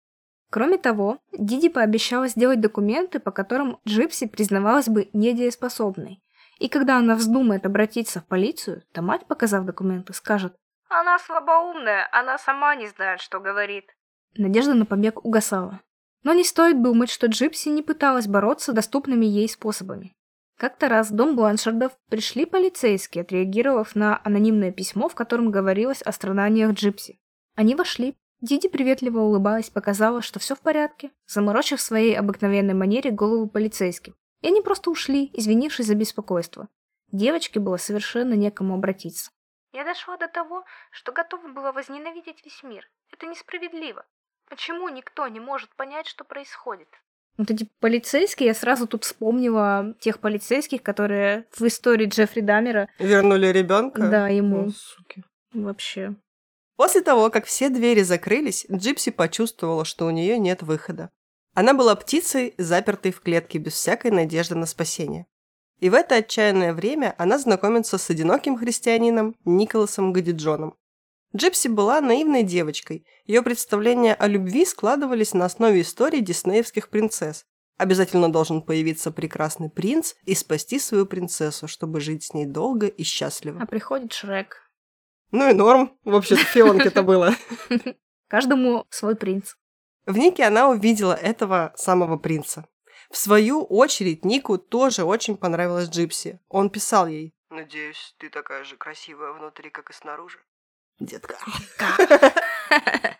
[0.50, 6.20] Кроме того, Диди пообещала сделать документы, по которым Джипси признавалась бы недееспособной.
[6.58, 10.54] И когда она вздумает обратиться в полицию, то мать, показав документы, скажет
[10.88, 13.84] «Она слабоумная, она сама не знает, что говорит».
[14.36, 15.80] Надежда на побег угасала.
[16.22, 20.14] Но не стоит думать, что Джипси не пыталась бороться доступными ей способами.
[20.58, 26.12] Как-то раз в дом Бланшардов пришли полицейские, отреагировав на анонимное письмо, в котором говорилось о
[26.12, 27.20] страданиях Джипси.
[27.54, 28.16] Они вошли.
[28.40, 34.14] Диди, приветливо улыбаясь, показала, что все в порядке, заморочив своей обыкновенной манере голову полицейским.
[34.42, 36.68] И они просто ушли, извинившись за беспокойство.
[37.12, 39.30] Девочке было совершенно некому обратиться.
[39.72, 42.88] Я дошла до того, что готова была возненавидеть весь мир.
[43.12, 44.04] Это несправедливо.
[44.48, 46.88] Почему никто не может понять, что происходит?
[47.36, 53.48] Вот эти полицейские, я сразу тут вспомнила тех полицейских, которые в истории Джеффри Даммера Вернули
[53.48, 54.08] ребенка?
[54.08, 54.68] Да, ему.
[54.68, 55.22] О, суки.
[55.52, 56.14] вообще
[56.76, 61.10] После того, как все двери закрылись, Джипси почувствовала, что у нее нет выхода.
[61.56, 65.26] Она была птицей, запертой в клетке без всякой надежды на спасение.
[65.78, 70.76] И в это отчаянное время она знакомится с одиноким христианином Николасом Годеджоном.
[71.34, 73.06] Джипси была наивной девочкой.
[73.24, 77.46] Ее представления о любви складывались на основе истории диснеевских принцесс.
[77.78, 83.02] Обязательно должен появиться прекрасный принц и спасти свою принцессу, чтобы жить с ней долго и
[83.02, 83.62] счастливо.
[83.62, 84.70] А приходит Шрек.
[85.30, 87.34] Ну и норм, вообще-то фионке-то было.
[88.28, 89.54] Каждому свой принц.
[90.06, 92.66] В Нике она увидела этого самого принца.
[93.10, 96.40] В свою очередь, Нику тоже очень понравилась Джипси.
[96.48, 97.34] Он писал ей.
[97.50, 100.38] «Надеюсь, ты такая же красивая внутри, как и снаружи».
[100.98, 101.36] Детка.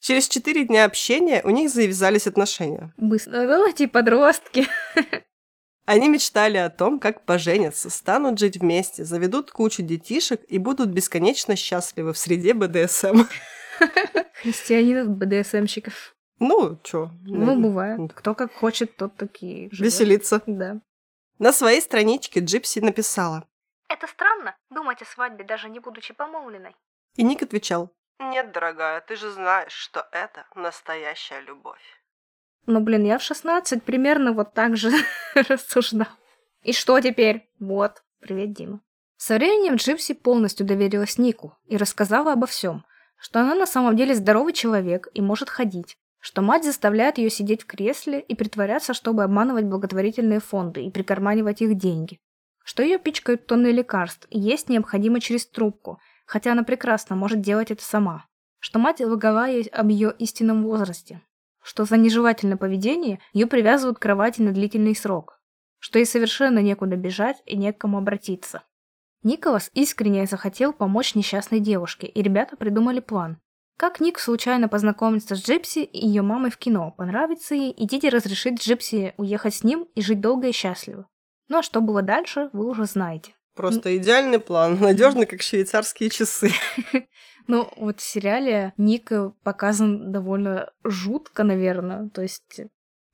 [0.00, 2.92] Через четыре дня общения у них завязались отношения.
[2.96, 4.68] Быстро, давайте подростки.
[5.86, 11.56] Они мечтали о том, как поженятся, станут жить вместе, заведут кучу детишек и будут бесконечно
[11.56, 13.22] счастливы в среде БДСМ.
[14.42, 16.14] Христианинов, БДСМщиков.
[16.38, 17.10] Ну, чё?
[17.24, 18.12] Ну, бывает.
[18.14, 19.68] Кто как хочет, тот такие.
[19.72, 20.42] Веселиться.
[20.46, 20.80] Да.
[21.38, 23.46] На своей страничке Джипси написала.
[23.88, 26.76] Это странно, думать о свадьбе, даже не будучи помолвленной.
[27.16, 27.90] И Ник отвечал.
[28.18, 31.80] Нет, дорогая, ты же знаешь, что это настоящая любовь.
[32.66, 34.90] Ну, блин, я в 16 примерно вот так же
[35.34, 36.08] рассуждал.
[36.62, 37.48] И что теперь?
[37.60, 38.02] Вот.
[38.20, 38.80] Привет, Дима.
[39.16, 42.84] Со временем Джипси полностью доверилась Нику и рассказала обо всем,
[43.18, 47.62] что она на самом деле здоровый человек и может ходить, что мать заставляет ее сидеть
[47.62, 52.18] в кресле и притворяться, чтобы обманывать благотворительные фонды и прикарманивать их деньги,
[52.64, 57.70] что ее пичкают тонны лекарств и есть необходимо через трубку, хотя она прекрасно может делать
[57.70, 58.26] это сама,
[58.58, 61.22] что мать лгала ей об ее истинном возрасте,
[61.62, 65.40] что за нежелательное поведение ее привязывают к кровати на длительный срок,
[65.78, 68.62] что ей совершенно некуда бежать и не к кому обратиться.
[69.22, 73.38] Николас искренне захотел помочь несчастной девушке, и ребята придумали план.
[73.76, 78.08] Как Ник случайно познакомится с Джипси и ее мамой в кино, понравится ей, и Диди
[78.08, 81.06] разрешит Джипси уехать с ним и жить долго и счастливо.
[81.48, 83.34] Ну а что было дальше, вы уже знаете.
[83.54, 86.50] Просто идеальный план, надежный, как швейцарские часы.
[87.50, 89.10] Ну, вот в сериале Ник
[89.42, 92.10] показан довольно жутко, наверное.
[92.10, 92.60] То есть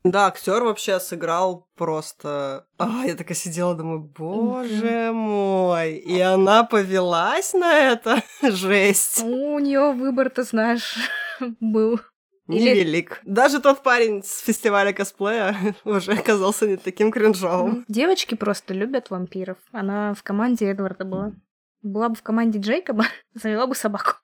[0.04, 2.66] Да, актер вообще сыграл просто...
[2.78, 5.94] А, я такая сидела, думаю, боже мой.
[5.94, 8.22] И она повелась на это?
[8.42, 9.22] Жесть.
[9.22, 10.94] у нее выбор, ты знаешь,
[11.60, 12.00] был.
[12.48, 13.22] Или- Невелик.
[13.24, 17.86] Даже тот парень с фестиваля косплея уже оказался не таким кринжовым.
[17.88, 19.56] Девочки просто любят вампиров.
[19.72, 21.32] Она в команде Эдварда была.
[21.80, 24.16] Была бы в команде Джейкоба, завела бы собаку.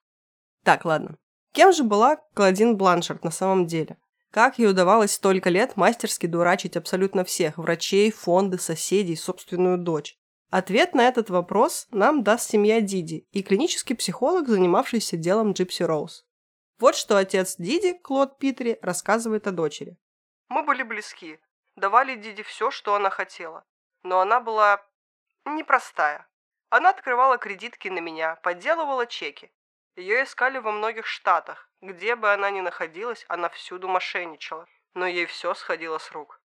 [0.65, 1.17] Так, ладно.
[1.53, 3.97] Кем же была Клодин Бланшард на самом деле?
[4.31, 10.17] Как ей удавалось столько лет мастерски дурачить абсолютно всех– врачей, фонды, соседей, собственную дочь?
[10.51, 16.27] Ответ на этот вопрос нам даст семья Диди и клинический психолог, занимавшийся делом Джипси Роуз.
[16.79, 19.97] Вот что отец Диди, Клод Питери, рассказывает о дочери.
[20.49, 21.39] «Мы были близки,
[21.77, 23.65] давали Диди все, что она хотела.
[24.03, 24.85] Но она была
[25.45, 26.27] непростая.
[26.69, 29.53] Она открывала кредитки на меня, подделывала чеки.
[29.97, 31.69] Ее искали во многих штатах.
[31.81, 34.67] Где бы она ни находилась, она всюду мошенничала.
[34.95, 36.41] Но ей все сходило с рук.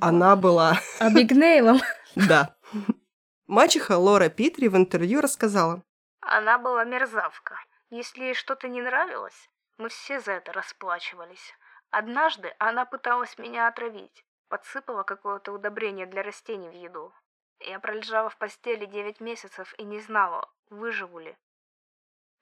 [0.00, 0.78] Она была...
[0.98, 1.80] А Бигнейлом?
[2.14, 2.56] Да.
[3.46, 5.82] Мачеха Лора Питри в интервью рассказала.
[6.20, 7.56] Она была мерзавка.
[7.88, 11.54] Если ей что-то не нравилось, мы все за это расплачивались.
[11.90, 14.24] Однажды она пыталась меня отравить.
[14.48, 17.12] Подсыпала какое-то удобрение для растений в еду.
[17.60, 21.36] Я пролежала в постели 9 месяцев и не знала, выживу ли.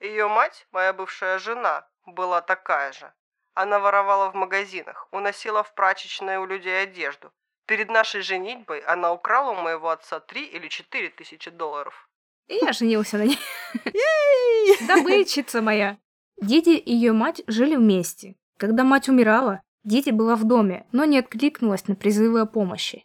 [0.01, 3.13] Ее мать, моя бывшая жена, была такая же.
[3.55, 7.33] Она воровала в магазинах, уносила в прачечные у людей одежду.
[7.67, 12.09] Перед нашей женитьбой она украла у моего отца три или четыре тысячи долларов.
[12.47, 13.39] И я женился на ней.
[14.87, 15.99] Добытчица моя.
[16.41, 18.37] Диди и ее мать жили вместе.
[18.59, 23.05] Когда мать умирала, Диди была в доме, но не откликнулась на призывы о помощи.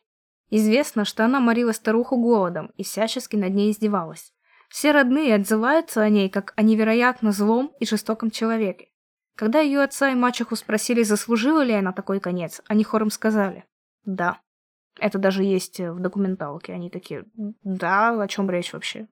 [0.50, 4.33] Известно, что она морила старуху голодом и всячески над ней издевалась.
[4.74, 8.88] Все родные отзываются о ней как о невероятно злом и жестоком человеке.
[9.36, 13.66] Когда ее отца и мачеху спросили, заслужила ли она такой конец, они хором сказали
[14.04, 14.40] «да».
[15.00, 16.74] Это даже есть в документалке.
[16.74, 17.26] Они такие
[17.64, 19.08] «да, о чем речь вообще?»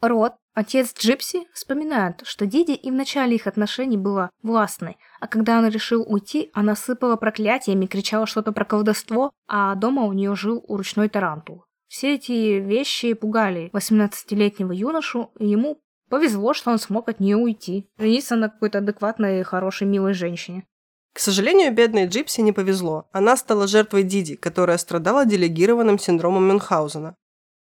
[0.00, 5.58] Род, отец Джипси, вспоминает, что Диди и в начале их отношений была властной, а когда
[5.58, 10.64] он решил уйти, она сыпала проклятиями, кричала что-то про колдовство, а дома у нее жил
[10.68, 11.65] ручной тарантул.
[11.88, 17.88] Все эти вещи пугали 18-летнего юношу, и ему повезло, что он смог от нее уйти.
[17.98, 20.66] Жениться на какой-то адекватной, хорошей, милой женщине.
[21.12, 23.08] К сожалению, бедной Джипси не повезло.
[23.12, 27.16] Она стала жертвой Диди, которая страдала делегированным синдромом Мюнхгаузена.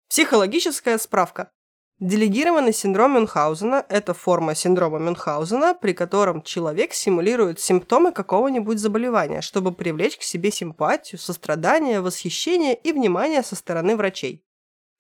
[0.08, 1.50] Психологическая справка.
[2.00, 9.72] Делегированный синдром Мюнхгаузена– это форма синдрома Мюнхгаузена, при котором человек симулирует симптомы какого-нибудь заболевания, чтобы
[9.72, 14.44] привлечь к себе симпатию, сострадание, восхищение и внимание со стороны врачей.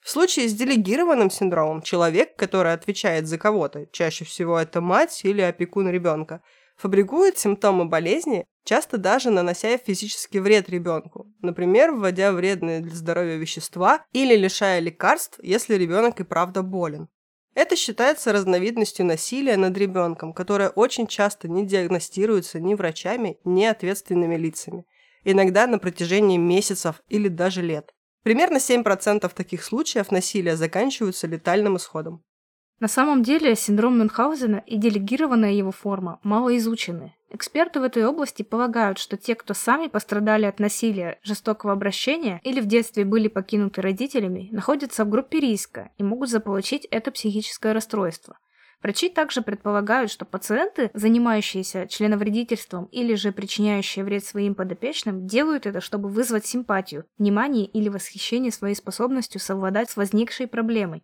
[0.04, 5.40] В случае с делегированным синдромом человек, который отвечает за кого-то, чаще всего это мать или
[5.40, 6.42] опекун ребенка,
[6.76, 14.04] фабрикует симптомы болезни, часто даже нанося физический вред ребенку, например, вводя вредные для здоровья вещества
[14.12, 17.08] или лишая лекарств, если ребенок и правда болен.
[17.54, 24.36] Это считается разновидностью насилия над ребенком, которое очень часто не диагностируется ни врачами, ни ответственными
[24.36, 24.84] лицами.
[25.26, 27.94] иногда на протяжении месяцев или даже лет.
[28.24, 32.22] Примерно 7% таких случаев насилия заканчиваются летальным исходом.
[32.80, 37.14] На самом деле синдром Мюнхгаузена и делегированная его форма мало изучены.
[37.30, 42.60] Эксперты в этой области полагают, что те, кто сами пострадали от насилия, жестокого обращения или
[42.60, 48.38] в детстве были покинуты родителями, находятся в группе риска и могут заполучить это психическое расстройство.
[48.84, 55.80] Врачи также предполагают, что пациенты, занимающиеся членовредительством или же причиняющие вред своим подопечным, делают это,
[55.80, 61.02] чтобы вызвать симпатию, внимание или восхищение своей способностью совладать с возникшей проблемой.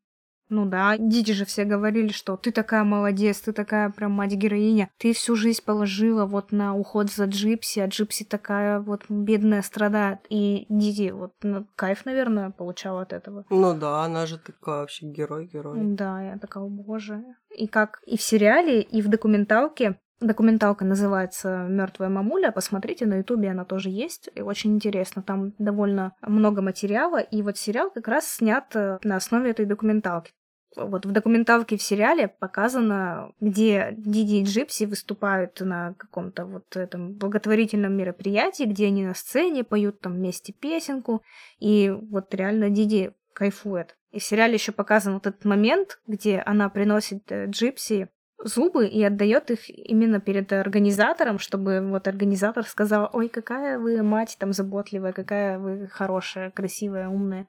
[0.51, 4.91] Ну да, дети же все говорили, что ты такая молодец, ты такая прям мать-героиня.
[4.99, 10.19] Ты всю жизнь положила вот на уход за Джипси, а Джипси такая вот бедная страдает.
[10.29, 13.45] И дети вот ну, кайф, наверное, получала от этого.
[13.49, 15.79] Ну да, она же такая вообще герой-герой.
[15.83, 17.23] Да, я такая, «О, боже.
[17.57, 22.53] И как и в сериале, и в документалке Документалка называется Мертвая мамуля.
[22.53, 24.29] Посмотрите, на Ютубе она тоже есть.
[24.35, 25.23] И очень интересно.
[25.23, 27.21] Там довольно много материала.
[27.21, 30.33] И вот сериал как раз снят э, на основе этой документалки.
[30.77, 37.15] Вот в документалке в сериале показано, где Диди и Джипси выступают на каком-то вот этом
[37.15, 41.23] благотворительном мероприятии, где они на сцене поют там вместе песенку,
[41.59, 43.97] и вот реально Диди кайфует.
[44.13, 48.09] И в сериале еще показан вот этот момент, где она приносит э, Джипси
[48.43, 54.37] зубы и отдает их именно перед организатором, чтобы вот организатор сказал, ой, какая вы мать
[54.39, 57.47] там заботливая, какая вы хорошая, красивая, умная.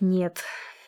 [0.00, 0.42] Нет.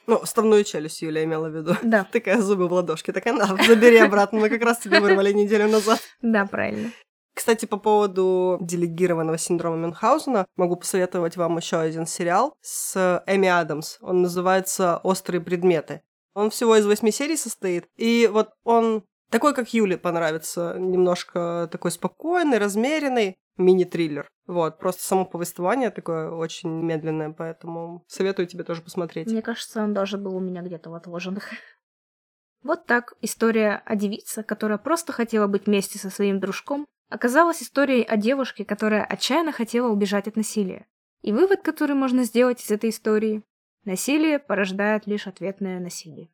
[0.07, 1.77] Ну, вставную челюсть Юля имела в виду.
[1.83, 2.05] Да.
[2.13, 3.13] Такая зубы в ладошке.
[3.13, 6.01] Так она, забери обратно, мы как раз тебе вырвали неделю назад.
[6.23, 6.91] Да, правильно.
[7.35, 13.99] Кстати, по поводу делегированного синдрома Мюнхгаузена, могу посоветовать вам еще один сериал с Эми Адамс.
[14.01, 16.03] Он называется «Острые предметы».
[16.35, 17.87] Он всего из восьми серий состоит.
[17.97, 24.29] И вот он такой, как Юле понравится, немножко такой спокойный, размеренный мини-триллер.
[24.47, 29.29] Вот, просто само повествование такое очень медленное, поэтому советую тебе тоже посмотреть.
[29.29, 31.51] Мне кажется, он даже был у меня где-то в отложенных.
[32.63, 38.05] Вот так история о девице, которая просто хотела быть вместе со своим дружком, оказалась историей
[38.05, 40.87] о девушке, которая отчаянно хотела убежать от насилия.
[41.23, 43.43] И вывод, который можно сделать из этой истории–
[43.85, 46.31] насилие порождает лишь ответное насилие.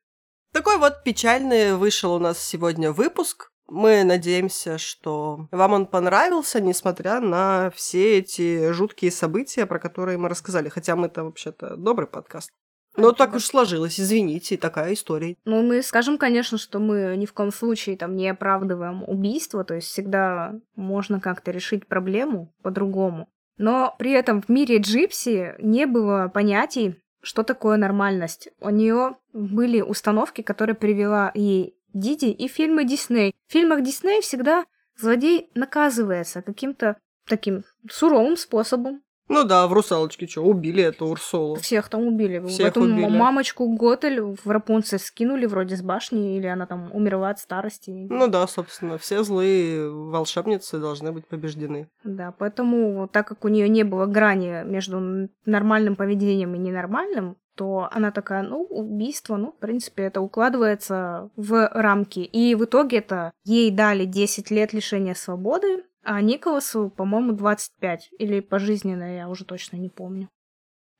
[0.53, 3.53] Такой вот печальный вышел у нас сегодня выпуск.
[3.69, 10.29] Мы надеемся, что вам он понравился, несмотря на все эти жуткие события, про которые мы
[10.29, 10.69] рассказали.
[10.69, 12.51] Хотя мы-то вообще-то добрый подкаст.
[12.97, 15.37] Но так уж сложилось, извините, такая история.
[15.45, 19.75] Ну, мы скажем, конечно, что мы ни в коем случае там не оправдываем убийство, то
[19.75, 23.29] есть всегда можно как-то решить проблему по-другому.
[23.59, 28.49] Но при этом в мире Джипси не было понятий, что такое нормальность.
[28.61, 33.35] У нее были установки, которые привела ей Диди и фильмы Дисней.
[33.47, 34.65] В фильмах Дисней всегда
[34.97, 36.97] злодей наказывается каким-то
[37.27, 39.03] таким суровым способом.
[39.31, 41.55] Ну да, в «Русалочке» что, убили эту Урсулу.
[41.55, 42.45] Всех там убили.
[42.49, 43.07] Всех Эту убили.
[43.07, 48.09] мамочку Готель в Рапунцель скинули вроде с башни, или она там умерла от старости.
[48.11, 51.89] Ну да, собственно, все злые волшебницы должны быть побеждены.
[52.03, 57.89] Да, поэтому, так как у нее не было грани между нормальным поведением и ненормальным, то
[57.93, 62.21] она такая, ну, убийство, ну, в принципе, это укладывается в рамки.
[62.21, 68.11] И в итоге это ей дали 10 лет лишения свободы, а Николасу, по-моему, 25.
[68.19, 70.29] Или пожизненно, я уже точно не помню.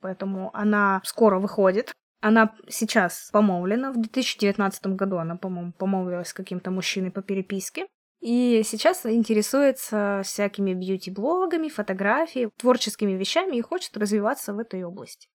[0.01, 1.93] Поэтому она скоро выходит.
[2.21, 3.93] Она сейчас помолвлена.
[3.93, 7.87] В 2019 году она, по-моему, помолвилась с каким-то мужчиной по переписке.
[8.21, 15.29] И сейчас интересуется всякими бьюти-блогами, фотографией, творческими вещами и хочет развиваться в этой области.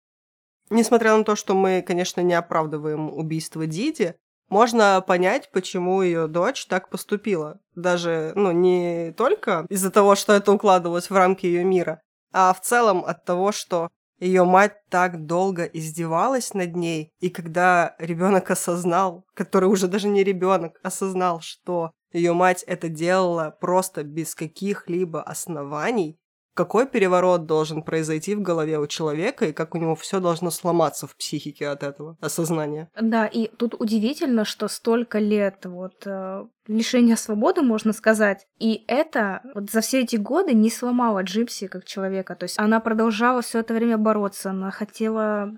[0.69, 4.15] Несмотря на то, что мы, конечно, не оправдываем убийство Диди,
[4.49, 7.59] можно понять, почему ее дочь так поступила.
[7.75, 12.61] Даже, ну, не только из-за того, что это укладывалось в рамки ее мира, а в
[12.61, 13.89] целом от того, что
[14.19, 20.23] ее мать так долго издевалась над ней, и когда ребенок осознал, который уже даже не
[20.23, 26.17] ребенок, осознал, что ее мать это делала просто без каких-либо оснований,
[26.55, 31.05] какой переворот должен произойти в голове у человека и как у него все должно сломаться
[31.05, 32.89] в психике от этого осознания.
[32.99, 39.41] Да, и тут удивительно, что столько лет вот э, лишения свободы, можно сказать, и это
[39.53, 42.35] вот за все эти годы не сломало Джипси как человека.
[42.35, 45.51] То есть она продолжала все это время бороться, она хотела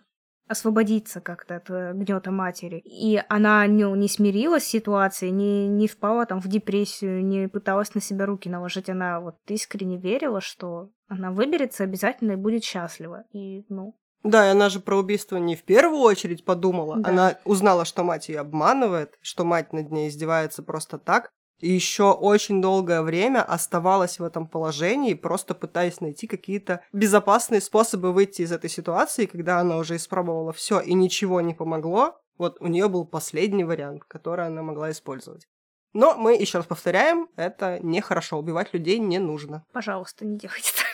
[0.48, 2.82] освободиться как-то от э, гнета матери.
[2.86, 7.94] И она ну, не смирилась с ситуацией, не, не впала там в депрессию, не пыталась
[7.96, 8.90] на себя руки наложить.
[8.90, 13.26] Она вот искренне верила, что она выберется обязательно и будет счастлива.
[13.32, 16.98] И, ну, Да, и она же про убийство не в первую очередь подумала.
[16.98, 17.10] Да.
[17.10, 21.30] Она узнала, что мать ее обманывает, что мать над ней издевается просто так.
[21.60, 28.14] И еще очень долгое время оставалась в этом положении, просто пытаясь найти какие-то безопасные способы
[28.14, 32.20] выйти из этой ситуации, когда она уже испробовала все и ничего не помогло.
[32.38, 35.48] Вот у нее был последний вариант, который она могла использовать.
[35.94, 39.66] Но мы еще раз повторяем, это нехорошо, убивать людей не нужно.
[39.74, 40.87] Пожалуйста, не делайте так.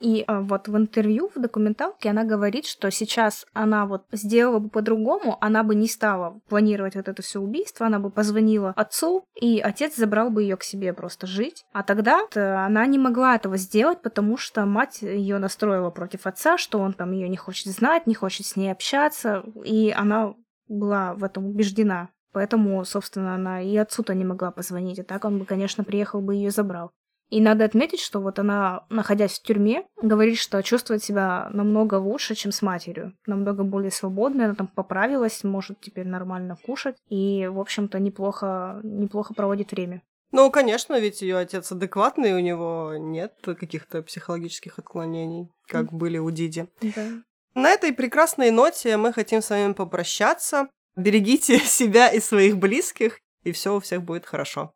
[0.00, 4.68] И а, вот в интервью, в документалке она говорит, что сейчас она вот сделала бы
[4.68, 9.60] по-другому, она бы не стала планировать вот это все убийство, она бы позвонила отцу, и
[9.60, 11.64] отец забрал бы ее к себе просто жить.
[11.72, 16.78] А тогда она не могла этого сделать, потому что мать ее настроила против отца, что
[16.78, 20.34] он там ее не хочет знать, не хочет с ней общаться, и она
[20.68, 22.10] была в этом убеждена.
[22.32, 26.36] Поэтому, собственно, она и отцу-то не могла позвонить, а так он бы, конечно, приехал бы
[26.36, 26.90] и ее забрал.
[27.30, 32.34] И надо отметить, что вот она, находясь в тюрьме, говорит, что чувствует себя намного лучше,
[32.34, 33.14] чем с матерью.
[33.26, 36.96] Намного более свободной, она там поправилась, может теперь нормально кушать.
[37.08, 40.02] И, в общем-то, неплохо, неплохо проводит время.
[40.30, 45.96] Ну, конечно, ведь ее отец адекватный, у него нет каких-то психологических отклонений, как mm.
[45.96, 46.68] были у Диди.
[46.82, 47.22] Да.
[47.54, 50.68] На этой прекрасной ноте мы хотим с вами попрощаться.
[50.96, 54.72] Берегите себя и своих близких, и все у всех будет хорошо.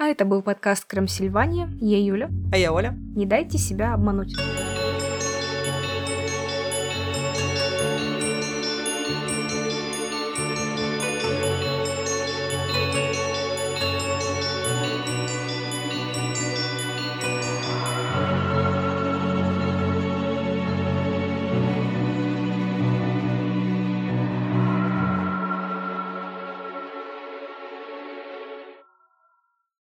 [0.00, 1.68] А это был подкаст Крем Сильвания.
[1.80, 2.30] Я Юля.
[2.52, 2.96] А я Оля.
[3.16, 4.32] Не дайте себя обмануть.